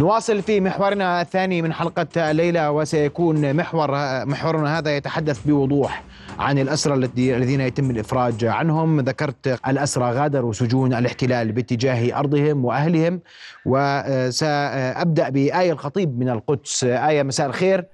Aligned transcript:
نواصل 0.00 0.42
في 0.42 0.60
محورنا 0.60 1.20
الثاني 1.20 1.62
من 1.62 1.72
حلقة 1.72 2.30
الليلة 2.30 2.70
وسيكون 2.70 3.54
محور 3.56 3.90
محورنا 4.26 4.78
هذا 4.78 4.96
يتحدث 4.96 5.46
بوضوح 5.46 6.02
عن 6.38 6.58
الأسرى 6.58 6.94
الذين 6.94 7.60
يتم 7.60 7.90
الإفراج 7.90 8.44
عنهم. 8.44 9.00
ذكرت 9.00 9.58
الأسرى 9.68 10.12
غادروا 10.12 10.52
سجون 10.52 10.94
الاحتلال 10.94 11.52
باتجاه 11.52 12.18
أرضهم 12.18 12.64
وأهلهم 12.64 13.20
وسأبدأ 13.66 15.28
بآية 15.28 15.72
الخطيب 15.72 16.18
من 16.18 16.28
القدس. 16.28 16.84
آية 16.84 17.22
مساء 17.22 17.46
الخير. 17.46 17.86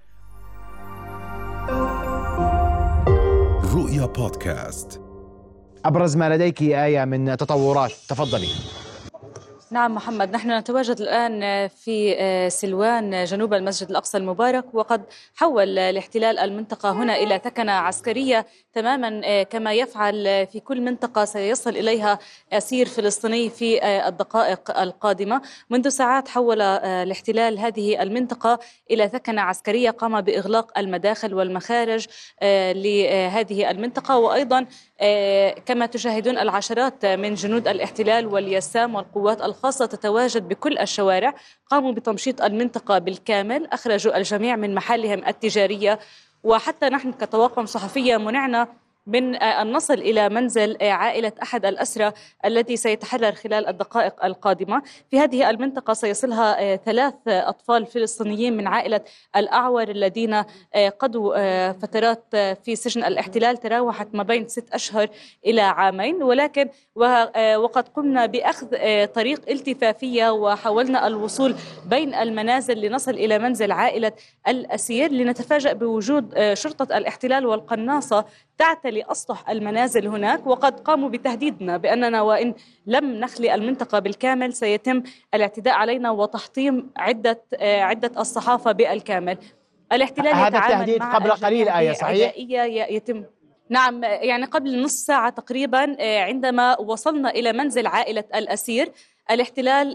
رؤيا 3.74 4.06
بودكاست. 4.06 5.00
أبرز 5.84 6.16
ما 6.16 6.34
لديك 6.34 6.62
آية 6.62 7.04
من 7.04 7.36
تطورات 7.36 7.92
تفضلي. 8.08 8.48
نعم 9.72 9.94
محمد. 9.94 10.32
نحن 10.32 10.50
نتواجد 10.50 11.00
الآن 11.00 11.68
في 11.68 12.16
سلوان 12.50 13.24
جنوب 13.24 13.54
المسجد 13.54 13.90
الأقصى 13.90 14.18
المبارك 14.18 14.64
وقد 14.74 15.02
حول 15.34 15.78
الاحتلال 15.78 16.38
المنطقة 16.38 16.90
هنا 16.90 17.16
إلى 17.16 17.40
ثكنة 17.44 17.72
عسكرية 17.72 18.46
تماما 18.74 19.42
كما 19.42 19.72
يفعل 19.72 20.46
في 20.46 20.60
كل 20.60 20.80
منطقة 20.80 21.24
سيصل 21.24 21.70
إليها 21.70 22.18
أسير 22.52 22.88
فلسطيني 22.88 23.50
في 23.50 23.86
الدقائق 24.08 24.80
القادمة. 24.80 25.42
منذ 25.70 25.88
ساعات 25.88 26.28
حول 26.28 26.60
الاحتلال 26.60 27.58
هذه 27.58 28.02
المنطقة 28.02 28.58
إلى 28.90 29.08
ثكنة 29.08 29.42
عسكرية 29.42 29.90
قام 29.90 30.20
بإغلاق 30.20 30.78
المداخل 30.78 31.34
والمخارج 31.34 32.06
لهذه 32.72 33.70
المنطقة. 33.70 34.18
وأيضا 34.18 34.66
كما 35.66 35.86
تشاهدون 35.86 36.38
العشرات 36.38 37.06
من 37.06 37.34
جنود 37.34 37.68
الاحتلال 37.68 38.26
واليسام 38.26 38.94
والقوات 38.94 39.42
الخاصة 39.42 39.61
تتواجد 39.70 40.48
بكل 40.48 40.78
الشوارع 40.78 41.34
قاموا 41.66 41.92
بتمشيط 41.92 42.42
المنطقة 42.42 42.98
بالكامل 42.98 43.66
أخرجوا 43.66 44.16
الجميع 44.16 44.56
من 44.56 44.74
محلهم 44.74 45.24
التجارية 45.26 45.98
وحتى 46.42 46.88
نحن 46.88 47.12
كطواقم 47.12 47.66
صحفية 47.66 48.16
منعنا 48.16 48.68
من 49.06 49.34
أن 49.34 49.72
نصل 49.72 49.94
إلى 49.94 50.28
منزل 50.28 50.76
عائلة 50.82 51.32
أحد 51.42 51.66
الأسرى 51.66 52.12
الذي 52.44 52.76
سيتحرر 52.76 53.32
خلال 53.32 53.66
الدقائق 53.68 54.24
القادمة. 54.24 54.82
في 55.10 55.18
هذه 55.18 55.50
المنطقة 55.50 55.92
سيصلها 55.92 56.76
ثلاث 56.76 57.14
أطفال 57.26 57.86
فلسطينيين 57.86 58.56
من 58.56 58.66
عائلة 58.66 59.00
الأعور 59.36 59.88
الذين 59.88 60.42
قضوا 60.98 61.72
فترات 61.72 62.24
في 62.64 62.76
سجن 62.76 63.04
الاحتلال 63.04 63.56
تراوحت 63.56 64.08
ما 64.12 64.22
بين 64.22 64.48
ست 64.48 64.74
أشهر 64.74 65.08
إلى 65.46 65.60
عامين. 65.60 66.22
ولكن 66.22 66.68
وقد 67.56 67.88
قمنا 67.88 68.26
بأخذ 68.26 68.66
طريق 69.06 69.50
التفافية 69.50 70.30
وحاولنا 70.30 71.06
الوصول 71.06 71.54
بين 71.86 72.14
المنازل 72.14 72.80
لنصل 72.80 73.10
إلى 73.10 73.38
منزل 73.38 73.72
عائلة 73.72 74.12
الأسير 74.48 75.12
لنتفاجأ 75.12 75.72
بوجود 75.72 76.52
شرطة 76.52 76.96
الاحتلال 76.96 77.46
والقناصة 77.46 78.24
تعتلي 78.58 79.04
أسطح 79.10 79.50
المنازل 79.50 80.08
هناك 80.08 80.46
وقد 80.46 80.80
قاموا 80.80 81.08
بتهديدنا 81.08 81.76
بأننا 81.76 82.22
وإن 82.22 82.54
لم 82.86 83.12
نخلي 83.12 83.54
المنطقة 83.54 83.98
بالكامل 83.98 84.52
سيتم 84.52 85.02
الاعتداء 85.34 85.74
علينا 85.74 86.10
وتحطيم 86.10 86.90
عدة 86.96 87.42
عدة 87.60 88.20
الصحافة 88.20 88.72
بالكامل 88.72 89.38
الاحتلال 89.92 90.34
هذا 90.34 90.58
التهديد 90.58 91.02
قبل 91.02 91.30
قليل 91.30 91.68
آية 91.68 91.92
صحيح؟ 91.92 92.32
يتم 92.90 93.24
نعم 93.68 94.04
يعني 94.04 94.44
قبل 94.44 94.82
نصف 94.82 94.98
ساعة 95.06 95.30
تقريبا 95.30 95.96
عندما 96.00 96.80
وصلنا 96.80 97.30
إلى 97.30 97.52
منزل 97.52 97.86
عائلة 97.86 98.24
الأسير 98.34 98.92
الاحتلال 99.30 99.94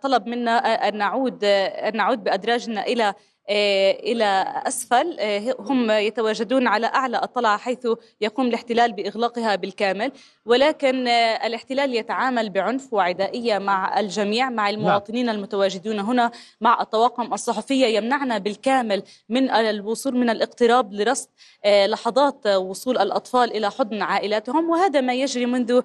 طلب 0.00 0.26
منا 0.26 0.58
أن 0.88 0.98
نعود 0.98 1.44
أن 1.44 1.96
نعود 1.96 2.24
بأدراجنا 2.24 2.86
إلى 2.86 3.14
إلى 3.48 4.62
أسفل. 4.66 5.16
هم 5.58 5.90
يتواجدون 5.90 6.66
على 6.66 6.86
أعلى 6.86 7.20
الطلعة 7.22 7.58
حيث 7.58 7.88
يقوم 8.20 8.46
الاحتلال 8.46 8.92
بإغلاقها 8.92 9.56
بالكامل. 9.56 10.12
ولكن 10.46 11.08
الاحتلال 11.08 11.94
يتعامل 11.94 12.50
بعنف 12.50 12.92
وعدائية 12.92 13.58
مع 13.58 14.00
الجميع 14.00 14.50
مع 14.50 14.70
المواطنين 14.70 15.26
لا. 15.26 15.32
المتواجدون 15.32 16.00
هنا 16.00 16.30
مع 16.60 16.80
الطواقم 16.80 17.34
الصحفية 17.34 17.86
يمنعنا 17.86 18.38
بالكامل 18.38 19.02
من 19.28 19.50
الوصول 19.50 20.16
من 20.16 20.30
الاقتراب 20.30 20.92
لرصد 20.92 21.28
لحظات 21.66 22.46
وصول 22.46 22.98
الأطفال 22.98 23.56
إلى 23.56 23.70
حضن 23.70 24.02
عائلاتهم. 24.02 24.70
وهذا 24.70 25.00
ما 25.00 25.14
يجري 25.14 25.46
منذ 25.46 25.82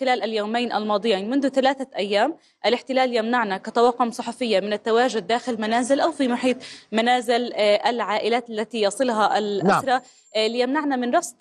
خلال 0.00 0.22
اليومين 0.22 0.72
الماضيين. 0.72 1.30
منذ 1.30 1.48
ثلاثة 1.48 1.86
أيام 1.96 2.36
الاحتلال 2.66 3.16
يمنعنا 3.16 3.56
كطواقم 3.56 4.10
صحفية 4.10 4.60
من 4.60 4.72
التواجد 4.72 5.26
داخل 5.26 5.60
منازل 5.60 6.00
أو 6.00 6.12
في 6.12 6.28
محيط 6.28 6.56
منازل 6.92 7.52
العائلات 7.86 8.50
التي 8.50 8.82
يصلها 8.82 9.38
الأسرى 9.38 9.90
نعم. 9.90 10.00
ليمنعنا 10.36 10.96
من 10.96 11.14
رصد 11.16 11.36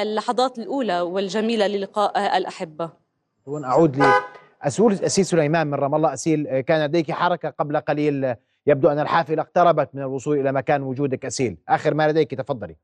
اللحظات 0.00 0.58
الأولى 0.58 1.00
والجميلة 1.00 1.66
للقاء 1.66 2.36
الأحبة. 2.36 2.90
أعود 3.64 4.02
لأسول 4.62 4.92
أسيل 4.92 5.26
سليمان 5.26 5.66
من 5.66 5.74
رام 5.74 5.94
الله. 5.94 6.12
أسيل 6.12 6.60
كان 6.60 6.84
لديك 6.86 7.12
حركة 7.12 7.50
قبل 7.50 7.76
قليل 7.76 8.34
يبدو 8.66 8.88
أن 8.88 8.98
الحافلة 8.98 9.42
اقتربت 9.42 9.88
من 9.94 10.02
الوصول 10.02 10.40
إلى 10.40 10.52
مكان 10.52 10.82
وجودك. 10.82 11.24
أسيل 11.24 11.56
آخر 11.68 11.94
ما 11.94 12.08
لديك 12.08 12.30
تفضلي. 12.30 12.76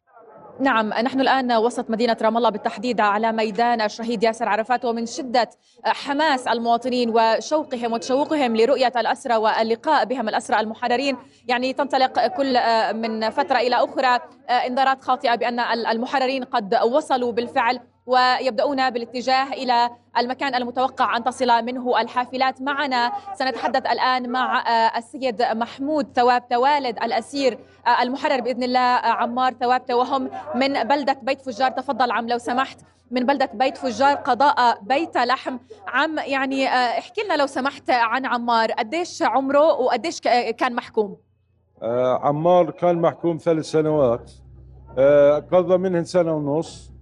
نعم 0.60 0.88
نحن 0.88 1.20
الآن 1.20 1.52
وسط 1.52 1.90
مدينة 1.90 2.16
رام 2.22 2.36
الله 2.36 2.50
بالتحديد 2.50 3.00
على 3.00 3.32
ميدان 3.32 3.80
الشهيد 3.80 4.22
ياسر 4.22 4.48
عرفات 4.48 4.84
ومن 4.84 5.06
شدة 5.06 5.50
حماس 5.84 6.48
المواطنين 6.48 7.12
وشوقهم 7.14 7.92
وتشوقهم 7.92 8.56
لرؤية 8.56 8.92
الأسرى 8.96 9.36
واللقاء 9.36 10.04
بهم 10.04 10.28
الأسرى 10.28 10.60
المحررين. 10.60 11.16
يعني 11.48 11.72
تنطلق 11.72 12.26
كل 12.26 12.58
من 12.94 13.30
فترة 13.30 13.58
إلى 13.58 13.76
أخرى 13.76 14.20
إنذارات 14.66 15.04
خاطئة 15.04 15.34
بأن 15.34 15.60
المحررين 15.60 16.44
قد 16.44 16.74
وصلوا 16.74 17.32
بالفعل. 17.32 17.80
ويبدأون 18.06 18.90
بالاتجاه 18.90 19.52
إلى 19.52 19.90
المكان 20.18 20.54
المتوقع 20.54 21.16
أن 21.16 21.24
تصل 21.24 21.64
منه 21.64 22.00
الحافلات. 22.00 22.62
معنا 22.62 23.12
سنتحدث 23.34 23.86
الآن 23.86 24.30
مع 24.30 24.64
السيد 24.96 25.42
محمود 25.42 26.06
ثوابته 26.14 26.58
والد 26.58 26.98
الأسير 27.02 27.58
المحرر 28.00 28.40
بإذن 28.40 28.62
الله 28.62 28.78
عمار 29.04 29.52
ثوابته 29.52 29.96
وهم 29.96 30.30
من 30.54 30.82
بلدة 30.82 31.16
بيت 31.22 31.40
فجار. 31.40 31.70
تفضل 31.70 32.10
عم 32.10 32.28
لو 32.28 32.38
سمحت 32.38 32.80
من 33.10 33.26
بلدة 33.26 33.50
بيت 33.54 33.76
فجار 33.76 34.16
قضاء 34.16 34.78
بيت 34.82 35.16
لحم. 35.16 35.58
عم 35.88 36.18
يعني 36.18 36.68
احكي 36.68 37.22
لنا 37.22 37.34
لو 37.34 37.46
سمحت 37.46 37.90
عن 37.90 38.26
عمار. 38.26 38.72
قديش 38.72 39.22
عمره 39.22 39.80
وقديش 39.80 40.20
كان 40.58 40.74
محكوم؟ 40.74 41.16
آه 41.82 42.20
عمار 42.22 42.70
كان 42.70 43.00
محكوم 43.00 43.36
ثلاث 43.36 43.64
سنوات. 43.64 44.30
آه 44.98 45.38
قضى 45.52 45.76
منهن 45.76 46.04
سنة 46.04 46.32
ونص. 46.32 46.90
آه 46.90 46.95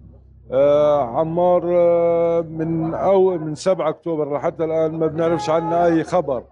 عمار 0.51 1.63
آه 1.65 2.41
من 2.41 2.93
أو 2.93 3.37
من 3.37 3.55
7 3.55 3.89
أكتوبر 3.89 4.37
لحتى 4.37 4.63
الآن 4.63 4.99
ما 4.99 5.07
بنعرفش 5.07 5.49
عنه 5.49 5.85
أي 5.85 6.03
خبر. 6.03 6.43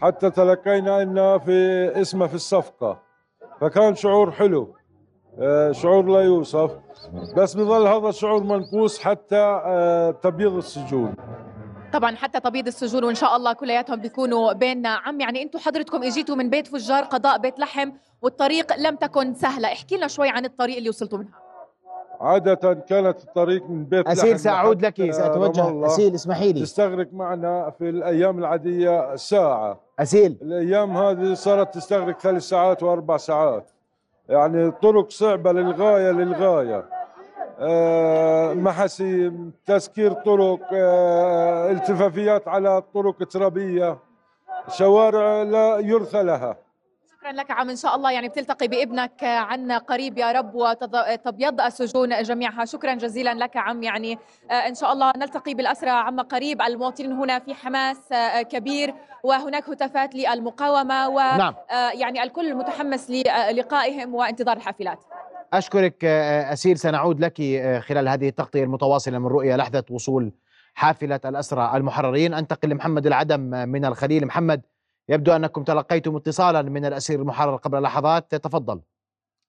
حتى 0.00 0.30
تلقينا 0.30 1.02
إنه 1.02 1.38
في 1.38 1.90
اسمه 2.00 2.26
في 2.26 2.34
الصفقة. 2.34 2.98
فكان 3.60 3.94
شعور 3.94 4.30
حلو. 4.30 4.74
آه 5.38 5.72
شعور 5.72 6.04
لا 6.04 6.20
يوصف. 6.20 6.70
بس 7.36 7.54
بظل 7.54 7.86
هذا 7.86 8.08
الشعور 8.08 8.42
منقوص 8.42 9.00
حتى 9.00 9.60
تبييض 10.22 10.56
السجون. 10.56 11.14
طبعا 11.92 12.16
حتى 12.16 12.40
تبييض 12.40 12.66
السجون 12.66 13.04
وإن 13.04 13.14
شاء 13.14 13.36
الله 13.36 13.52
كلياتهم 13.52 14.00
بيكونوا 14.00 14.52
بيننا 14.52 14.88
عم. 14.88 15.20
يعني 15.20 15.42
أنتم 15.42 15.58
حضرتكم 15.58 16.02
اجيتوا 16.02 16.36
من 16.36 16.50
بيت 16.50 16.66
فجار 16.66 17.04
قضاء 17.04 17.38
بيت 17.38 17.58
لحم 17.58 17.92
والطريق 18.22 18.76
لم 18.78 18.96
تكن 18.96 19.34
سهلة. 19.34 19.72
احكي 19.72 19.96
لنا 19.96 20.08
شوي 20.08 20.28
عن 20.28 20.44
الطريق 20.44 20.76
اللي 20.76 20.88
وصلتوا 20.88 21.18
منها. 21.18 21.39
عادة 22.20 22.74
كانت 22.74 23.24
الطريق 23.24 23.70
من 23.70 23.84
بيت 23.84 24.06
أسيل 24.06 24.40
سأعود 24.40 24.86
لك 24.86 25.10
سأتوجه. 25.10 25.86
أسيل 25.86 26.14
اسمحي 26.14 26.52
لي. 26.52 26.60
تستغرق 26.60 27.08
معنا 27.12 27.70
في 27.78 27.88
الأيام 27.88 28.38
العادية 28.38 29.16
ساعة. 29.16 29.80
أسيل. 29.98 30.38
الأيام 30.42 30.96
هذه 30.96 31.34
صارت 31.34 31.74
تستغرق 31.74 32.20
ثلاث 32.20 32.42
ساعات 32.42 32.82
وأربع 32.82 33.16
ساعات. 33.16 33.70
يعني 34.28 34.70
طرق 34.70 35.10
صعبة 35.10 35.52
للغاية 35.52 36.10
للغاية. 36.10 36.84
آه 37.58 38.52
محاسيم 38.54 39.52
تسكير 39.66 40.12
طرق 40.12 40.60
آه 40.72 41.70
التفافيات 41.70 42.48
على 42.48 42.78
الطرق 42.78 43.24
ترابية 43.24 43.98
شوارع 44.68 45.42
لا 45.42 45.78
يرثى 45.78 46.22
لها. 46.22 46.56
شكرا 47.20 47.32
لك 47.32 47.50
عم 47.50 47.70
إن 47.70 47.76
شاء 47.76 47.96
الله 47.96 48.12
يعني 48.12 48.28
بتلتقي 48.28 48.68
بابنك 48.68 49.24
عنا 49.24 49.78
قريب 49.78 50.18
يا 50.18 50.32
رب 50.32 50.54
وتبيض 50.54 51.60
السجون 51.60 52.22
جميعها. 52.22 52.64
شكرا 52.64 52.94
جزيلا 52.94 53.34
لك 53.34 53.56
عم 53.56 53.82
يعني 53.82 54.18
إن 54.50 54.74
شاء 54.74 54.92
الله 54.92 55.12
نلتقي 55.16 55.54
بالاسرى 55.54 55.90
عم 55.90 56.20
قريب. 56.20 56.62
المواطنين 56.62 57.12
هنا 57.12 57.38
في 57.38 57.54
حماس 57.54 57.98
كبير 58.50 58.94
وهناك 59.22 59.68
هتافات 59.68 60.14
للمقاومة 60.14 61.08
نعم. 61.36 61.54
ويعني 61.70 62.22
الكل 62.22 62.54
متحمس 62.54 63.10
للقائهم 63.10 64.14
وانتظار 64.14 64.56
الحافلات. 64.56 64.98
أشكرك 65.52 66.04
أسيل. 66.04 66.78
سنعود 66.78 67.20
لك 67.20 67.36
خلال 67.86 68.08
هذه 68.08 68.28
التغطية 68.28 68.64
المتواصلة 68.64 69.18
من 69.18 69.26
رؤية 69.26 69.56
لحظة 69.56 69.84
وصول 69.90 70.32
حافلة 70.74 71.20
الأسرى 71.24 71.72
المحررين. 71.74 72.34
أنتقل 72.34 72.68
لمحمد 72.68 73.06
العدم 73.06 73.40
من 73.40 73.84
الخليل. 73.84 74.26
محمد 74.26 74.62
يبدو 75.08 75.32
أنكم 75.36 75.64
تلقيتم 75.64 76.16
اتصالا 76.16 76.62
من 76.62 76.84
الأسير 76.84 77.20
المحرر 77.20 77.56
قبل 77.56 77.82
لحظات. 77.82 78.34
تفضل. 78.34 78.80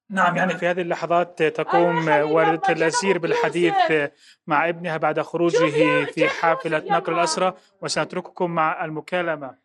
نعم 0.09 0.37
يعني 0.37 0.57
في 0.57 0.67
هذه 0.67 0.81
اللحظات 0.81 1.43
تقوم 1.43 2.07
والدة 2.07 2.69
الأسير 2.69 3.17
بالحديث 3.17 3.73
مع 4.47 4.69
ابنها 4.69 4.97
بعد 4.97 5.21
خروجه 5.21 6.05
في 6.05 6.29
حافلة 6.29 6.77
نقل 6.77 7.13
الأسرة 7.13 7.57
وسنترككم 7.81 8.51
مع 8.51 8.85
المكالمة. 8.85 9.55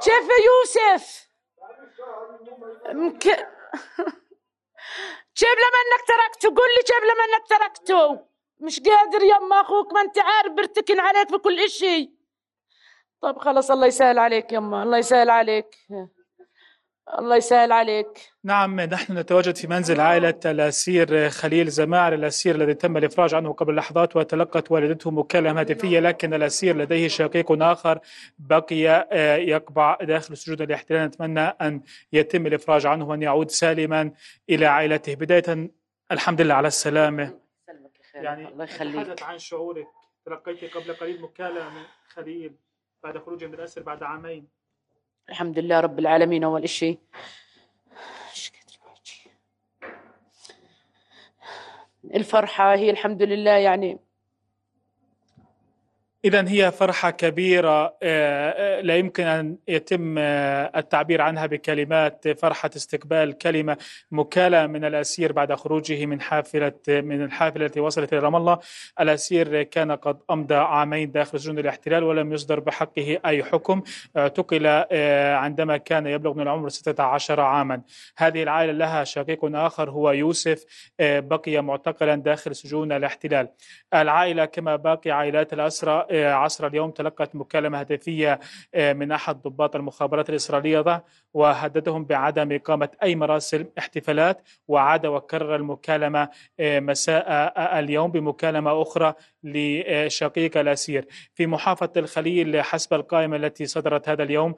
شاف 0.00 0.28
يوسف. 0.46 1.28
مك... 2.92 3.22
شاف 5.38 5.56
لما 5.64 5.80
إنك 5.86 6.02
تركته؟ 6.08 6.48
قول 6.48 6.68
لي 6.68 6.82
شاف 6.86 7.02
لما 7.02 7.24
إنك 7.24 7.48
تركته؟ 7.48 8.20
مش 8.60 8.80
قادر 8.80 9.22
يما 9.22 9.60
أخوك 9.60 9.92
ما 9.92 10.00
أنت 10.00 10.18
عارف 10.18 10.52
برتكن 10.52 11.00
عليك 11.00 11.28
في 11.28 11.38
كل 11.38 11.60
إشي. 11.60 12.10
طب 13.22 13.38
خلاص 13.38 13.70
الله 13.70 13.86
يسهل 13.86 14.18
عليك 14.18 14.52
يما 14.52 14.82
الله 14.82 14.98
يسهل 14.98 15.30
عليك. 15.30 15.76
الله 17.18 17.36
يسهل 17.36 17.72
عليك. 17.72 18.32
نعم 18.44 18.80
نحن 18.80 19.18
نتواجد 19.18 19.56
في 19.56 19.66
منزل 19.66 20.00
عائلة 20.00 20.40
الأسير 20.44 21.30
خليل 21.30 21.68
زماعر 21.68 22.14
الأسير 22.14 22.54
الذي 22.54 22.74
تم 22.74 22.96
الإفراج 22.96 23.34
عنه 23.34 23.52
قبل 23.52 23.74
لحظات 23.74 24.16
وتلقت 24.16 24.70
والدته 24.70 25.10
مكالمة 25.10 25.60
هاتفية 25.60 26.00
لكن 26.00 26.34
الأسير 26.34 26.76
لديه 26.76 27.08
شقيق 27.08 27.62
آخر 27.62 27.98
بقي 28.38 28.88
آه، 29.12 29.36
يقبع 29.36 29.98
داخل 30.02 30.36
سجون 30.36 30.60
الاحتلال 30.62 31.06
نتمنى 31.06 31.40
أن 31.40 31.82
يتم 32.12 32.46
الإفراج 32.46 32.86
عنه 32.86 33.08
وأن 33.08 33.22
يعود 33.22 33.50
سالما 33.50 34.10
إلى 34.50 34.66
عائلته. 34.66 35.14
بداية 35.14 35.70
الحمد 36.12 36.40
لله 36.40 36.54
على 36.54 36.68
السلامة. 36.68 37.38
يعني 38.14 38.48
الله 38.48 38.64
يخليك. 38.64 39.06
تحدث 39.06 39.22
عن 39.22 39.38
شعورك 39.38 39.86
تلقيت 40.26 40.76
قبل 40.76 40.92
قليل 40.94 41.22
مكالمة 41.22 41.86
خليل. 42.08 42.65
بعد 43.06 43.18
خروجه 43.18 43.46
من 43.46 43.54
الأسر 43.54 43.82
بعد 43.82 44.02
عامين. 44.02 44.48
الحمد 45.28 45.58
لله 45.58 45.80
رب 45.80 45.98
العالمين 45.98 46.44
أول 46.44 46.62
إشي. 46.62 46.98
الفرحة 52.14 52.74
هي 52.74 52.90
الحمد 52.90 53.22
لله 53.22 53.50
يعني 53.50 53.98
إذا 56.26 56.48
هي 56.48 56.72
فرحة 56.72 57.10
كبيرة 57.10 57.84
آه، 57.84 57.98
آه، 58.02 58.80
لا 58.80 58.96
يمكن 58.96 59.26
أن 59.26 59.56
يتم 59.68 60.14
آه، 60.18 60.72
التعبير 60.76 61.22
عنها 61.22 61.46
بكلمات 61.46 62.28
فرحة 62.28 62.70
استقبال 62.76 63.38
كلمة 63.38 63.76
مكالمة 64.10 64.66
من 64.66 64.84
الأسير 64.84 65.32
بعد 65.32 65.54
خروجه 65.54 66.06
من 66.06 66.20
حافلة 66.20 66.72
من 66.88 67.24
الحافلة 67.24 67.66
التي 67.66 67.80
وصلت 67.80 68.12
إلى 68.12 68.20
رام 68.20 68.36
الله. 68.36 68.58
الأسير 69.00 69.62
كان 69.62 69.92
قد 69.92 70.18
أمضى 70.30 70.54
عامين 70.54 71.12
داخل 71.12 71.40
سجون 71.40 71.58
الاحتلال 71.58 72.04
ولم 72.04 72.32
يصدر 72.32 72.60
بحقه 72.60 73.18
أي 73.26 73.44
حكم. 73.44 73.82
اعتقل 74.16 74.66
عندما 75.36 75.76
كان 75.76 76.06
يبلغ 76.06 76.34
من 76.34 76.42
العمر 76.42 76.68
16 76.68 77.40
عاما. 77.40 77.80
هذه 78.16 78.42
العائلة 78.42 78.72
لها 78.72 79.04
شقيق 79.04 79.40
آخر 79.44 79.90
هو 79.90 80.10
يوسف 80.10 80.64
بقي 81.00 81.62
معتقلا 81.62 82.14
داخل 82.14 82.56
سجون 82.56 82.92
الاحتلال. 82.92 83.48
العائلة 83.94 84.44
كما 84.44 84.76
باقي 84.76 85.10
عائلات 85.10 85.52
الأسرى 85.52 86.06
عصر 86.24 86.66
اليوم 86.66 86.90
تلقت 86.90 87.36
مكالمة 87.36 87.80
هاتفية 87.80 88.40
آه، 88.74 88.92
من 88.92 89.12
أحد 89.12 89.42
ضباط 89.42 89.76
المخابرات 89.76 90.30
الإسرائيلية 90.30 91.04
وهددهم 91.34 92.04
بعدم 92.04 92.52
إقامة 92.52 92.88
أي 93.02 93.16
مراسم 93.16 93.64
احتفالات 93.78 94.42
وعاد 94.68 95.06
وكرر 95.06 95.56
المكالمة 95.56 96.28
آه، 96.60 96.80
مساء 96.80 97.24
آه، 97.28 97.78
اليوم 97.78 98.10
بمكالمة 98.10 98.82
أخرى 98.82 99.14
لشقيق 99.46 100.56
الأسير. 100.56 101.06
في 101.34 101.46
محافظة 101.46 101.92
الخليل 101.96 102.62
حسب 102.62 102.94
القائمة 102.94 103.36
التي 103.36 103.66
صدرت 103.66 104.08
هذا 104.08 104.22
اليوم 104.22 104.54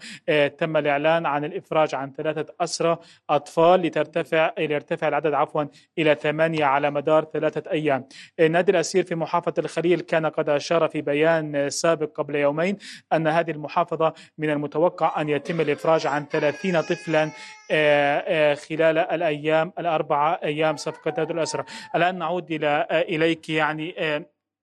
تم 0.58 0.76
الإعلان 0.76 1.26
عن 1.26 1.44
الإفراج 1.44 1.94
عن 1.94 2.12
ثلاثة 2.12 2.55
أسرى 2.61 2.99
أطفال 3.31 3.81
لترتفع 3.81 4.52
ليرتفع 4.58 5.08
العدد 5.08 5.32
عفوا 5.32 5.64
إلى 5.99 6.14
ثمانية 6.14 6.64
على 6.64 6.90
مدار 6.90 7.25
ثلاثة 7.25 7.70
أيام. 7.70 8.08
نادي 8.50 8.73
الأسير 8.73 9.05
في 9.05 9.14
محافظة 9.14 9.55
الخليل 9.58 10.00
كان 10.00 10.26
قد 10.26 10.49
أشار 10.49 10.88
في 10.88 11.00
بيان 11.00 11.70
سابق 11.70 12.20
قبل 12.20 12.35
يومين 12.35 12.76
أن 13.12 13.26
هذه 13.26 13.50
المحافظة 13.50 14.12
من 14.38 14.50
المتوقع 14.50 15.20
أن 15.20 15.29
يتم 15.29 15.61
الإفراج 15.61 16.06
عن 16.06 16.26
30 16.26 16.81
طفلا 16.81 17.31
آه، 17.70 18.25
آه، 18.26 18.55
خلال 18.55 18.99
الأيام 18.99 19.73
الأربعة 19.79 20.40
أيام 20.44 20.76
صفقة 20.76 21.23
هذه 21.23 21.31
الأسرة. 21.31 21.67
الآن 21.96 22.19
نعود 22.19 22.52
إلى 22.52 22.87
آه، 22.90 23.00
إليك 23.00 23.49
يعني 23.49 23.94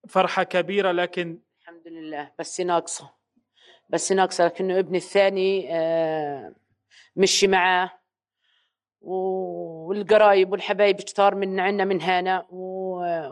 فرحة 0.08 0.42
كبيرة 0.42 0.92
لكن 0.92 1.38
الحمد 1.60 1.88
لله. 1.88 2.32
بس 2.38 2.60
ناقصة. 2.60 3.10
بس 3.88 4.12
ناقصة 4.12 4.46
لكنه 4.46 4.78
ابني 4.78 4.98
الثاني 4.98 5.68
مشي 7.16 7.46
معاه. 7.46 7.90
والقرايب 9.00 10.52
والحبايب 10.52 10.96
كتار 10.96 11.34
من 11.34 11.60
عنا 11.60 11.84
من 11.84 12.02
هنا. 12.02 12.46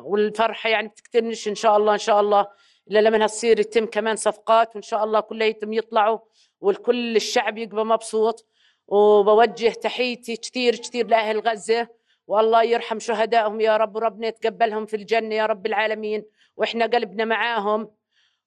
والفرحة 0.04 0.70
يعني 0.70 0.88
بتكترنش 0.88 1.48
إن 1.48 1.54
شاء 1.54 1.76
الله 1.76 1.92
إن 1.92 1.98
شاء 1.98 2.20
الله. 2.20 2.46
إلا 2.90 2.98
لما 2.98 3.26
تصير 3.26 3.60
يتم 3.60 3.86
كمان 3.86 4.16
صفقات 4.16 4.74
وإن 4.76 4.82
شاء 4.82 5.04
الله 5.04 5.20
كليتهم 5.20 5.72
يطلعوا 5.72 6.18
والكل 6.60 7.16
الشعب 7.16 7.58
يبقى 7.58 7.86
مبسوط. 7.86 8.48
وبوجه 8.86 9.68
تحيتي 9.68 10.36
كثير 10.36 10.76
كثير 10.76 11.06
لأهل 11.06 11.40
غزة. 11.40 11.88
والله 12.26 12.62
يرحم 12.62 12.98
شهدائهم 12.98 13.60
يا 13.60 13.76
رب 13.76 13.96
وربنا 13.96 14.26
يتقبلهم 14.26 14.86
في 14.86 14.96
الجنة 14.96 15.34
يا 15.34 15.46
رب 15.46 15.66
العالمين. 15.66 16.24
وإحنا 16.56 16.86
قلبنا 16.86 17.24
معاهم 17.24 17.90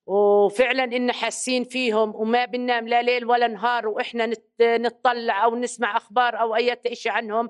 وفعلا 0.05 0.83
إن 0.83 1.11
حاسين 1.11 1.63
فيهم 1.63 2.15
وما 2.15 2.45
بننام 2.45 2.87
لا 2.87 3.01
ليل 3.01 3.25
ولا 3.25 3.47
نهار 3.47 3.87
وإحنا 3.87 4.33
نطلع 4.61 5.43
أو 5.43 5.55
نسمع 5.55 5.97
أخبار 5.97 6.39
أو 6.41 6.55
أي 6.55 6.77
شيء 6.93 7.11
عنهم. 7.11 7.49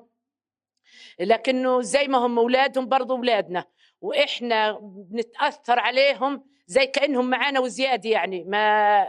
لكنه 1.20 1.80
زي 1.80 2.08
ما 2.08 2.18
هم 2.18 2.38
أولادهم 2.38 2.88
برضو 2.88 3.16
أولادنا 3.16 3.64
وإحنا 4.00 4.78
بنتأثر 4.82 5.78
عليهم 5.78 6.44
زي 6.66 6.86
كأنهم 6.86 7.30
معانا 7.30 7.60
وزيادة 7.60 8.10
يعني. 8.10 8.44
ما 8.44 8.58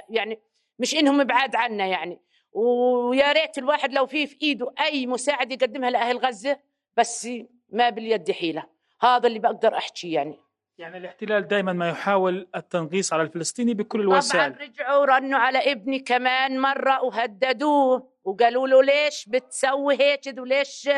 يعني 0.09 0.39
مش 0.79 0.95
إنهم 0.95 1.23
بعاد 1.23 1.55
عنا 1.55 1.85
يعني. 1.85 2.21
ويا 2.51 3.31
ريت 3.31 3.57
الواحد 3.57 3.93
لو 3.93 4.05
في 4.05 4.27
في 4.27 4.37
إيده 4.41 4.73
أي 4.79 5.07
مساعدة 5.07 5.53
يقدمها 5.53 5.89
لأهل 5.89 6.17
غزة 6.17 6.68
بس 6.99 7.29
ما 7.69 7.89
باليد 7.89 8.31
حيلة. 8.31 8.63
هذا 9.01 9.27
اللي 9.27 9.39
بقدر 9.39 9.77
أحكي 9.77 10.11
يعني. 10.11 10.39
يعني 10.77 10.97
الاحتلال 10.97 11.47
دائما 11.47 11.73
ما 11.73 11.89
يحاول 11.89 12.47
التنغيص 12.55 13.13
على 13.13 13.23
الفلسطيني 13.23 13.73
بكل 13.73 14.01
الوسائل. 14.01 14.55
طبعا 14.55 14.67
رجعوا 14.67 15.05
رنوا 15.05 15.39
على 15.39 15.71
ابني 15.71 15.99
كمان 15.99 16.59
مرة 16.59 17.03
وهددوه 17.03 18.09
وقالوا 18.23 18.67
له 18.67 18.83
ليش 18.83 19.29
بتسوي 19.29 19.99
هيك 19.99 20.21
وليش 20.37 20.89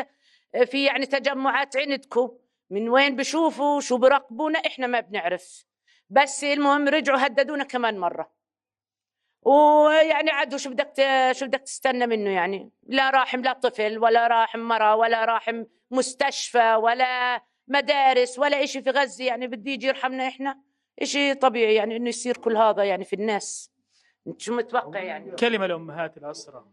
في 0.66 0.84
يعني 0.84 1.06
تجمعات 1.06 1.76
عندكم؟ 1.76 2.30
من 2.70 2.88
وين 2.88 3.16
بشوفوا 3.16 3.80
شو 3.80 3.96
براقبونا 3.96 4.58
إحنا 4.58 4.86
ما 4.86 5.00
بنعرف. 5.00 5.66
بس 6.10 6.44
المهم 6.44 6.88
رجعوا 6.88 7.26
هددونا 7.26 7.64
كمان 7.64 7.98
مرة. 7.98 8.30
ويعني 9.42 10.30
عدوا 10.30 10.58
شو 10.58 10.70
بدك 10.70 10.92
شو 11.32 11.46
بدك 11.46 11.60
تستنى 11.60 12.06
منه 12.06 12.30
يعني؟ 12.30 12.70
لا 12.82 13.10
راحم 13.10 13.40
لا 13.40 13.52
طفل 13.52 13.98
ولا 13.98 14.26
راحم 14.26 14.60
مرة 14.60 14.94
ولا 14.94 15.24
راحم 15.24 15.64
مستشفى 15.90 16.74
ولا 16.74 17.42
مدارس 17.68 18.38
ولا 18.38 18.64
إشي 18.64 18.82
في 18.82 18.90
غزة 18.90 19.24
يعني 19.24 19.46
بدي 19.46 19.72
يجي 19.72 19.86
يرحمنا 19.86 20.28
إحنا. 20.28 20.60
إشي 21.02 21.34
طبيعي 21.34 21.74
يعني 21.74 21.96
إنه 21.96 22.08
يصير 22.08 22.36
كل 22.36 22.56
هذا 22.56 22.84
يعني 22.84 23.04
في 23.04 23.12
الناس. 23.12 23.70
شو 24.38 24.56
متوقع 24.56 25.00
يعني؟ 25.00 25.30
كلمة 25.30 25.66
لأمهات 25.66 26.16
الأسرة. 26.16 26.72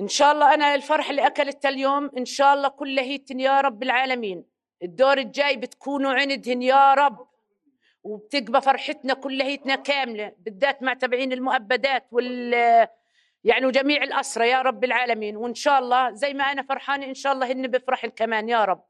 إن 0.00 0.08
شاء 0.08 0.32
الله 0.32 0.54
أنا 0.54 0.74
الفرح 0.74 1.10
اللي 1.10 1.26
أكلتها 1.26 1.68
اليوم 1.68 2.10
إن 2.18 2.24
شاء 2.24 2.54
الله 2.54 2.68
كلها 2.68 3.04
هيتن 3.04 3.40
يا 3.40 3.60
رب 3.60 3.82
العالمين. 3.82 4.44
الدور 4.82 5.18
الجاي 5.18 5.56
بتكونوا 5.56 6.12
عندهن 6.12 6.62
يا 6.62 6.94
رب. 6.94 7.26
وبتقبى 8.04 8.60
فرحتنا 8.60 9.14
كليتنا 9.14 9.74
كاملة 9.74 10.32
بالذات 10.38 10.82
مع 10.82 10.94
تبعين 10.94 11.32
المؤبدات 11.32 12.06
وال 12.10 12.52
يعني 13.44 13.66
وجميع 13.66 14.02
الأسرى 14.02 14.48
يا 14.48 14.62
رب 14.62 14.84
العالمين. 14.84 15.36
وإن 15.36 15.54
شاء 15.54 15.78
الله 15.78 16.14
زي 16.14 16.34
ما 16.34 16.44
أنا 16.44 16.62
فرحانة 16.62 17.06
إن 17.06 17.14
شاء 17.14 17.32
الله 17.32 17.52
هن 17.52 17.68
بفرحن 17.68 18.08
كمان 18.08 18.48
يا 18.48 18.64
رب. 18.64 18.84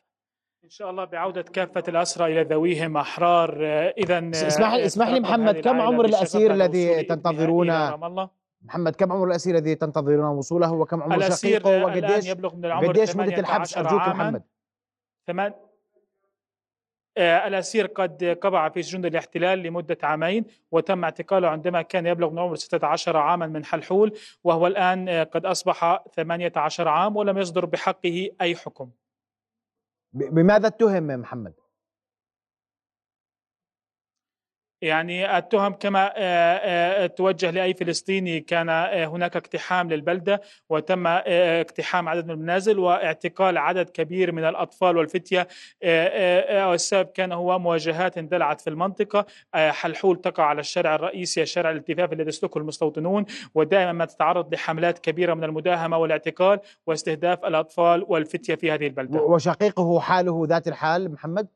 إن 0.64 0.70
شاء 0.70 0.90
الله 0.90 1.04
بعودة 1.04 1.42
كافة 1.42 1.82
الأسرى 1.88 2.32
إلى 2.32 2.42
ذويهم 2.42 2.96
أحرار. 2.96 3.64
إذا 3.98 4.30
اسمح 4.32 4.74
لي 4.74 4.86
اسمح 4.86 5.08
لي 5.08 5.20
محمد 5.20 5.60
كم 5.60 5.80
عمر 5.80 6.04
الأسير 6.04 6.52
الذي 6.52 7.02
تنتظرون؟ 7.02 7.90
محمد 8.62 8.96
كم 8.96 9.12
عمر 9.12 9.26
الأسير 9.26 9.54
الذي 9.58 9.74
تنتظرون 9.74 10.36
وصوله 10.36 10.72
وكم 10.72 11.02
عمر 11.02 11.30
شقيقه 11.30 11.84
وقديش 11.84 12.28
يبلغ 12.28 12.54
من 12.54 12.64
العمر 12.64 12.88
قديش 12.88 13.16
مدة 13.16 13.38
الحبس؟ 13.38 13.78
أرجوك 13.78 14.00
محمد. 14.00 14.42
ثمان 15.26 15.52
آه، 15.52 15.63
الأسير 17.18 17.86
قد 17.86 18.38
قبع 18.42 18.68
في 18.68 18.82
سجون 18.82 19.04
الاحتلال 19.04 19.58
لمدة 19.58 19.98
عامين 20.02 20.44
وتم 20.70 21.04
اعتقاله 21.04 21.48
عندما 21.48 21.82
كان 21.82 22.06
يبلغ 22.06 22.30
من 22.30 22.38
عمر 22.38 22.54
16 22.54 23.16
عاما 23.16 23.46
من 23.46 23.64
حلحول 23.64 24.12
وهو 24.44 24.66
الآن 24.66 25.08
آه، 25.08 25.22
قد 25.22 25.46
أصبح 25.46 26.04
18 26.16 26.88
عام 26.88 27.16
ولم 27.16 27.38
يصدر 27.38 27.64
بحقه 27.64 28.30
أي 28.40 28.56
حكم 28.56 28.90
بماذا 30.12 30.66
اتهم 30.66 31.06
محمد؟ 31.06 31.54
يعني 34.84 35.38
التهم 35.38 35.72
كما 35.72 36.12
آه، 36.16 37.06
توجه 37.06 37.50
لأي 37.50 37.74
فلسطيني 37.74 38.40
كان 38.40 38.68
هناك 39.08 39.36
اقتحام 39.36 39.90
للبلدة 39.90 40.40
وتم 40.68 41.06
اقتحام 41.06 42.08
عدد 42.08 42.24
من 42.24 42.30
المنازل 42.30 42.78
واعتقال 42.78 43.58
عدد 43.58 43.90
كبير 43.90 44.32
من 44.32 44.44
الأطفال 44.44 44.96
والفتية 44.96 45.48
والسبب 46.68 47.06
كان 47.06 47.32
هو 47.32 47.58
مواجهات 47.58 48.18
اندلعت 48.18 48.60
في 48.60 48.70
المنطقة 48.70 49.26
الحلول 49.54 50.20
تقع 50.20 50.44
على 50.44 50.60
الشارع 50.60 50.94
الرئيسي 50.94 51.42
الشارع 51.42 51.70
الالتفاف 51.70 52.12
الذي 52.12 52.28
يسلكه 52.28 52.58
المستوطنون 52.58 53.24
ودائما 53.54 53.92
ما 53.92 54.04
تتعرض 54.04 54.54
لحملات 54.54 54.98
كبيرة 54.98 55.34
من 55.34 55.44
المداهمة 55.44 55.98
والاعتقال 55.98 56.60
واستهداف 56.86 57.44
الأطفال 57.44 58.04
والفتية 58.08 58.54
في 58.54 58.70
هذه 58.70 58.86
البلدة 58.86 59.22
وشقيقه 59.22 60.00
حاله 60.00 60.46
ذات 60.48 60.68
الحال 60.68 61.12
محمد؟ 61.12 61.48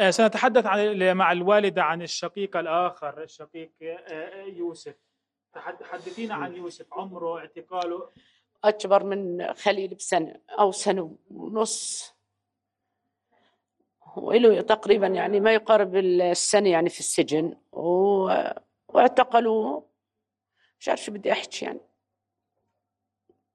آه، 0.00 0.10
سنتحدث 0.10 0.66
عن 0.66 1.12
مع 1.16 1.32
الوالدة 1.32 1.82
عن 1.82 2.02
الشقيق 2.02 2.56
الآخر 2.56 3.22
الشقيق 3.22 3.70
آه، 3.82 3.86
آه، 3.86 4.42
يوسف. 4.42 4.94
حدثينا 5.82 6.34
عن 6.34 6.56
يوسف 6.56 6.94
عمره 6.94 7.38
اعتقاله؟ 7.38 8.10
أكبر 8.64 9.04
من 9.04 9.52
خليل 9.54 9.94
بسنة 9.94 10.40
أو 10.50 10.72
سنة 10.72 11.16
ونص. 11.30 12.14
وله 14.16 14.60
تقريبا 14.60 15.06
يعني 15.06 15.40
ما 15.40 15.54
يقارب 15.54 15.96
السنة 15.96 16.68
يعني 16.68 16.88
في 16.88 17.00
السجن. 17.00 17.56
واعتقلوه. 18.88 19.86
مش 20.80 20.88
عارف 20.88 21.00
شو 21.00 21.12
بدي 21.12 21.32
أحكي 21.32 21.64
يعني. 21.64 21.80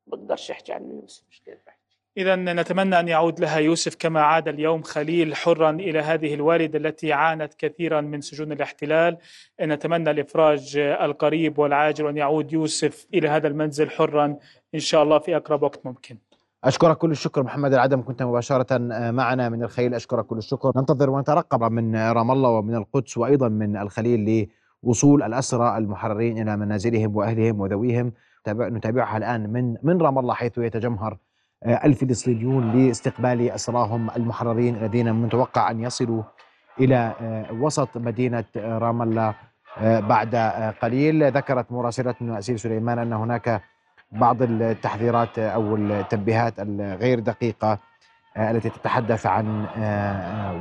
بقدرش 0.07 0.51
أحكي 0.51 0.73
عن 0.73 0.91
يوسف 0.91 1.23
مش 1.29 1.41
كيف 1.41 1.74
إذا 2.17 2.35
نتمنى 2.35 2.99
أن 2.99 3.07
يعود 3.07 3.39
لها 3.39 3.57
يوسف 3.57 3.95
كما 3.95 4.21
عاد 4.21 4.47
اليوم 4.47 4.81
خليل 4.81 5.35
حرا 5.35 5.69
إلى 5.69 5.99
هذه 5.99 6.33
الوالدة 6.33 6.79
التي 6.79 7.13
عانت 7.13 7.53
كثيرا 7.53 8.01
من 8.01 8.21
سجون 8.21 8.51
الاحتلال. 8.51 9.17
نتمنى 9.61 10.11
الإفراج 10.11 10.77
القريب 10.77 11.59
والعاجل 11.59 12.05
وأن 12.05 12.17
يعود 12.17 12.53
يوسف 12.53 13.07
إلى 13.13 13.29
هذا 13.29 13.47
المنزل 13.47 13.89
حرا 13.89 14.37
إن 14.75 14.79
شاء 14.79 15.03
الله 15.03 15.19
في 15.19 15.35
أقرب 15.35 15.63
وقت 15.63 15.85
ممكن. 15.85 16.17
أشكرك 16.63 16.97
كل 16.97 17.11
الشكر 17.11 17.43
محمد 17.43 17.73
العدم 17.73 18.01
كنت 18.01 18.23
مباشرة 18.23 18.77
معنا 19.11 19.49
من 19.49 19.63
الخليل. 19.63 19.93
أشكرك 19.93 20.25
كل 20.25 20.37
الشكر. 20.37 20.71
ننتظر 20.75 21.09
ونترقب 21.09 21.71
من 21.71 21.95
رام 21.95 22.31
الله 22.31 22.49
ومن 22.49 22.75
القدس 22.75 23.17
وأيضا 23.17 23.49
من 23.49 23.77
الخليل 23.77 24.47
لوصول 24.83 25.23
الأسرى 25.23 25.77
المحررين 25.77 26.41
إلى 26.41 26.57
منازلهم 26.57 27.15
وأهلهم 27.15 27.59
وذويهم. 27.59 28.13
نتابعها 28.49 29.17
الآن 29.17 29.49
من 29.49 29.75
من 29.83 30.01
رام 30.01 30.19
الله 30.19 30.33
حيث 30.33 30.57
يتجمهر 30.57 31.17
الفلسطينيون 31.65 32.71
لاستقبال 32.71 33.51
أسراهم 33.51 34.09
المحررين 34.17 34.75
الذين 34.75 35.05
من 35.05 35.21
المتوقع 35.21 35.71
أن 35.71 35.83
يصلوا 35.83 36.23
إلى 36.79 37.13
آه، 37.21 37.45
وسط 37.51 37.97
مدينة 37.97 38.43
آه، 38.57 38.77
رام 38.77 39.01
الله 39.01 39.33
بعد 39.81 40.35
قليل. 40.81 41.31
ذكرت 41.31 41.71
مراسلتنا 41.71 42.39
أسيل 42.39 42.59
سليمان 42.59 42.99
أن 42.99 43.13
هناك 43.13 43.61
بعض 44.11 44.41
التحذيرات 44.41 45.39
أو 45.39 45.75
التنبيهات 45.75 46.53
الغير 46.59 47.19
دقيقة 47.19 47.79
التي 48.37 48.69
تتحدث 48.69 49.25
عن 49.25 49.65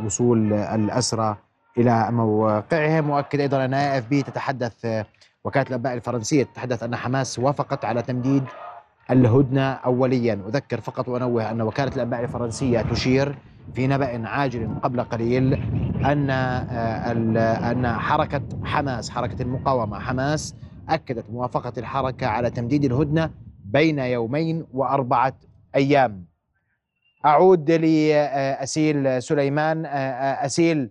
وصول 0.05 0.53
الأسرى 0.53 1.37
إلى 1.79 2.11
موقعهم. 2.13 3.11
وأكد 3.11 3.41
أيضا 3.41 3.65
أن 3.65 3.75
اف 3.75 4.09
بي 4.09 4.23
تتحدث 4.23 5.05
وكالة 5.45 5.67
الأنباء 5.69 5.95
الفرنسية 5.95 6.43
تتحدث 6.45 6.83
أن 6.83 6.97
حماس 6.97 7.39
وافقت 7.39 7.85
على 7.85 8.03
تمديد 8.03 8.45
الهدنة 9.11 9.73
أوليا. 9.73 10.35
أذكر 10.49 10.81
فقط 10.81 11.09
وأنوه 11.09 11.51
أن 11.51 11.61
وكالة 11.63 11.97
الأنباء 11.97 12.21
الفرنسية 12.23 12.81
تشير 12.83 13.39
في 13.75 13.87
نبأ 13.87 14.29
عاجل 14.29 14.75
قبل 14.83 15.01
قليل 15.01 15.55
أن 16.05 16.31
آه، 16.31 17.13
أن 17.73 17.87
حركة 17.89 18.43
حماس 18.65 19.11
حركة 19.11 19.43
المقاومة 19.43 19.99
حماس 19.99 20.55
أكدت 20.89 21.31
موافقة 21.31 21.73
الحركة 21.79 22.27
على 22.27 22.51
تمديد 22.51 22.85
الهدنة 22.85 23.31
بين 23.65 23.99
يومين 23.99 24.67
وأربعة 24.73 25.35
أيام. 25.75 26.27
أعود 27.25 27.71
لأسيل 27.71 29.23
سليمان 29.23 29.87
أسيل 29.87 30.91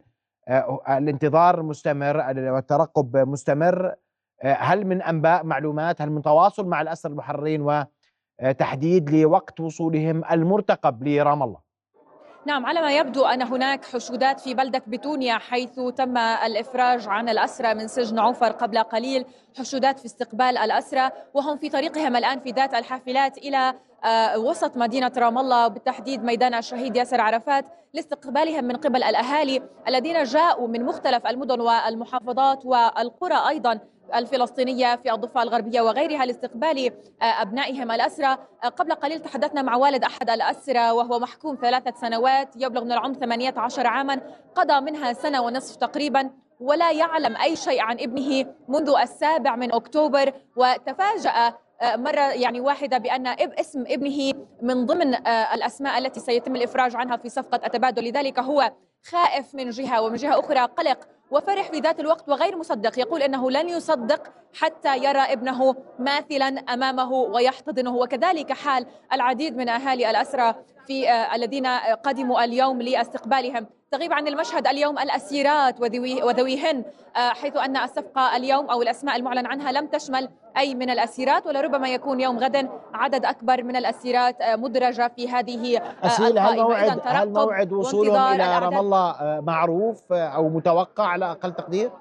الانتظار 0.89 1.63
مستمر 1.63 2.17
والترقب 2.53 3.17
مستمر. 3.17 3.95
هل 4.43 4.87
من 4.87 5.01
أنباء 5.01 5.45
معلومات؟ 5.45 6.01
هل 6.01 6.11
من 6.11 6.21
تواصل 6.21 6.67
مع 6.67 6.81
الأسر 6.81 7.09
المحررين 7.09 7.61
و 7.61 7.71
آه، 7.71 7.87
تحديد 8.59 9.09
لوقت 9.09 9.59
وصولهم 9.59 10.23
المرتقب 10.31 11.07
لرام 11.07 11.43
الله. 11.43 11.73
نعم 12.45 12.65
على 12.65 12.81
ما 12.81 12.97
يبدو 12.97 13.25
أن 13.25 13.41
هناك 13.41 13.85
حشودات 13.85 14.39
في 14.39 14.53
بلدة 14.53 14.83
بتونيا 14.87 15.37
حيث 15.37 15.79
تم 15.79 16.17
الإفراج 16.17 17.07
عن 17.07 17.29
الأسرى 17.29 17.73
من 17.73 17.87
سجن 17.87 18.19
عفر 18.19 18.51
قبل 18.51 18.77
قليل 18.77 19.25
حشودات 19.57 19.99
في 19.99 20.05
استقبال 20.05 20.57
الأسرى 20.57 21.09
وهم 21.33 21.57
في 21.57 21.69
طريقهم 21.69 22.15
الآن 22.15 22.39
في 22.39 22.51
ذات 22.51 22.73
الحافلات 22.73 23.37
إلى 23.37 23.73
آه، 24.03 24.39
وسط 24.39 24.77
مدينة 24.77 25.11
رام 25.17 25.37
الله 25.37 25.67
بالتحديد 25.67 26.23
ميدان 26.23 26.53
الشهيد 26.53 26.95
ياسر 26.95 27.21
عرفات 27.21 27.65
لاستقبالهم 27.93 28.63
من 28.65 28.75
قبل 28.75 29.03
الأهالي 29.03 29.61
الذين 29.87 30.23
جاءوا 30.23 30.67
من 30.67 30.85
مختلف 30.85 31.27
المدن 31.27 31.61
والمحافظات 31.61 32.65
والقرى 32.65 33.49
أيضا. 33.49 33.79
الفلسطينية 34.15 34.95
في 34.95 35.13
الضفة 35.13 35.43
الغربية 35.43 35.81
وغيرها 35.81 36.25
لاستقبال 36.25 36.91
آه، 37.21 37.25
أبنائهم 37.25 37.91
الأسرى. 37.91 38.37
آه، 38.63 38.67
قبل 38.67 38.93
قليل 38.93 39.19
تحدثنا 39.19 39.61
مع 39.61 39.75
والد 39.75 40.03
أحد 40.03 40.29
الأسرى 40.29 40.91
وهو 40.91 41.19
محكوم 41.19 41.57
ثلاثة 41.61 41.93
سنوات 42.01 42.55
يبلغ 42.55 42.83
من 42.83 42.91
العمر 42.91 43.13
18 43.13 43.87
عاما 43.87 44.21
قضى 44.55 44.81
منها 44.81 45.13
سنة 45.13 45.41
ونصف 45.41 45.75
تقريبا 45.75 46.29
ولا 46.59 46.91
يعلم 46.91 47.37
أي 47.37 47.55
شيء 47.55 47.81
عن 47.81 47.99
ابنه 47.99 48.45
منذ 48.67 48.93
السابع 49.01 49.55
من 49.55 49.73
أكتوبر. 49.73 50.33
وتفاجأ 50.55 51.53
آه، 51.81 51.95
مرة 51.95 52.33
يعني 52.33 52.59
واحدة 52.59 52.97
بأن 52.97 53.27
اسم 53.27 53.83
ابنه 53.87 54.33
من 54.61 54.85
ضمن 54.85 55.15
الأسماء 55.27 55.97
التي 55.97 56.19
سيتم 56.19 56.55
الإفراج 56.55 56.95
عنها 56.95 57.17
في 57.17 57.29
صفقة 57.29 57.65
التبادل 57.65 58.03
لذلك 58.03 58.39
هو 58.39 58.71
خائف 59.11 59.55
من 59.55 59.69
جهة 59.69 60.01
ومن 60.01 60.15
جهة 60.15 60.39
أخرى 60.39 60.59
قلق 60.59 60.99
وفرح 61.33 61.71
في 61.71 61.79
ذات 61.79 61.99
الوقت 61.99 62.29
وغير 62.29 62.57
مصدق. 62.57 62.99
يقول 62.99 63.21
إنه 63.21 63.51
لن 63.51 63.69
يصدق 63.69 64.21
حتى 64.53 64.97
يرى 64.97 65.19
ابنه 65.19 65.75
ماثلا 65.99 66.47
أمامه 66.47 67.11
ويحتضنه. 67.11 67.95
وكذلك 67.95 68.53
حال 68.53 68.85
العديد 69.13 69.57
من 69.57 69.69
أهالي 69.69 70.09
الأسرى 70.09 70.55
في 70.87 71.09
آه، 71.09 71.35
الذين 71.35 71.67
قدموا 72.03 72.43
اليوم 72.43 72.81
لاستقبالهم. 72.81 73.67
تغيب 73.91 74.13
عن 74.13 74.27
المشهد 74.27 74.67
اليوم 74.67 74.99
الأسيرات 74.99 75.81
وذويهن 76.23 76.83
آه، 77.15 77.29
حيث 77.29 77.57
أن 77.57 77.77
الصفقة 77.77 78.35
اليوم 78.35 78.69
أو 78.69 78.81
الأسماء 78.81 79.15
المعلن 79.15 79.45
عنها 79.45 79.71
لم 79.71 79.87
تشمل 79.87 80.29
أي 80.57 80.75
من 80.75 80.89
الأسيرات 80.89 81.47
ولربما 81.47 81.89
يكون 81.89 82.19
يوم 82.19 82.39
غد 82.39 82.69
عدد 82.93 83.25
أكبر 83.25 83.63
من 83.63 83.75
الأسيرات 83.75 84.41
آه، 84.41 84.55
مدرجة 84.55 85.11
في 85.15 85.29
هذه 85.29 85.81
أسئلة 86.03 86.41
هل 86.41 86.61
موعد, 86.61 87.01
هل 87.03 87.29
موعد 87.29 87.73
وصولهم 87.73 88.33
إلى 88.33 88.59
رام 88.59 88.77
الله 88.77 89.15
معروف 89.41 90.13
أو 90.13 90.49
متوقع 90.49 91.07
على 91.07 91.31
أقل 91.31 91.53
تقدير؟ 91.53 91.91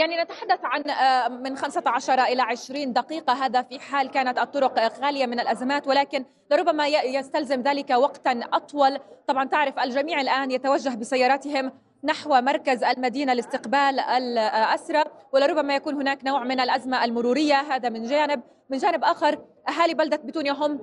يعني 0.00 0.22
نتحدث 0.22 0.58
عن 0.62 0.90
آه، 0.90 1.28
من 1.28 1.56
15 1.56 2.22
إلى 2.22 2.42
20 2.42 2.92
دقيقة. 2.92 3.32
هذا 3.32 3.62
في 3.62 3.80
حال 3.80 4.10
كانت 4.10 4.38
الطرق 4.38 4.92
خالية 5.00 5.26
من 5.26 5.40
الأزمات 5.40 5.86
ولكن 5.86 6.24
لربما 6.50 6.86
يستلزم 6.86 7.62
ذلك 7.62 7.90
وقتا 7.90 8.40
أطول. 8.52 8.98
طبعا 9.26 9.44
تعرف 9.44 9.78
الجميع 9.78 10.20
الآن 10.20 10.50
يتوجه 10.50 10.94
بسياراتهم 10.94 11.72
نحو 12.04 12.40
مركز 12.40 12.84
المدينة 12.84 13.32
لاستقبال 13.34 14.00
الأسرى 14.00 15.04
ولربما 15.32 15.74
يكون 15.74 15.94
هناك 15.94 16.24
نوع 16.24 16.44
من 16.44 16.60
الأزمة 16.60 17.04
المرورية. 17.04 17.60
هذا 17.60 17.88
من 17.88 18.04
جانب. 18.04 18.42
من 18.70 18.78
جانب 18.78 19.04
آخر 19.04 19.38
أهالي 19.68 19.94
بلدة 19.94 20.16
بتونيا 20.16 20.52
هم 20.52 20.80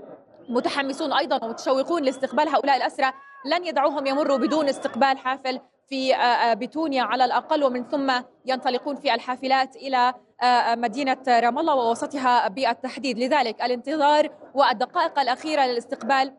متحمسون 0.50 1.14
أيضا 1.14 1.46
ومتشوقون 1.46 2.04
لاستقبال 2.04 2.50
هؤلاء 2.50 2.78
الأسرى 2.78 3.12
لن 3.46 3.66
يدعوهم 3.66 4.08
يمروا 4.08 4.38
بدون 4.38 4.70
استقبال 4.70 5.18
حافل. 5.18 5.60
في 5.90 6.16
آه، 6.16 6.18
آه، 6.18 6.54
بتونيا 6.54 7.04
على 7.04 7.26
الأقل 7.26 7.64
ومن 7.64 7.84
ثم 7.84 8.12
ينطلقون 8.46 8.96
في 8.96 9.14
الحافلات 9.14 9.76
إلى 9.76 10.14
آه، 10.44 10.76
مدينة 10.76 11.18
رام 11.28 11.60
الله 11.60 11.76
ووسطها 11.76 12.48
بالتحديد. 12.48 13.20
لذلك 13.20 13.62
الانتظار 13.62 14.30
والدقائق 14.54 15.20
الأخيرة 15.20 15.66
للاستقبال 15.66 16.34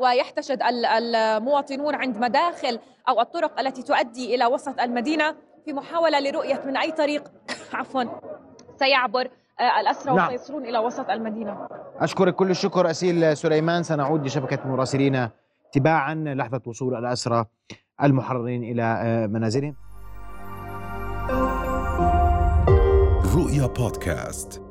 ويحتشد 0.00 0.62
المواطنون 0.62 1.94
عند 1.94 2.18
مداخل 2.18 2.78
أو 3.08 3.20
الطرق 3.20 3.60
التي 3.60 3.82
تؤدي 3.82 4.34
إلى 4.34 4.46
وسط 4.46 4.80
المدينة 4.80 5.36
في 5.64 5.72
محاولة 5.72 6.20
لرؤية 6.20 6.62
من 6.66 6.76
أي 6.76 6.92
طريق. 6.92 7.24
عفوا. 7.74 8.04
سيعبر 8.76 9.30
الأسرى 9.80 10.14
نعم. 10.14 10.34
وسيصلون 10.34 10.64
إلى 10.64 10.78
وسط 10.78 11.10
المدينة. 11.10 11.68
أشكرك 12.00 12.34
كل 12.34 12.50
الشكر 12.50 12.90
أسيل 12.90 13.36
سليمان. 13.36 13.82
سنعود 13.82 14.26
لشبكة 14.26 14.68
مراسلين 14.68 15.28
تباعا. 15.72 16.14
لحظة 16.14 16.60
وصول 16.66 16.94
الأسرى. 16.94 17.46
المحررين 18.02 18.62
إلى 18.62 18.82
آه، 18.82 19.26
منازلهم. 19.26 19.74
رؤيا 23.34 23.66
بودكاست. 23.66 24.61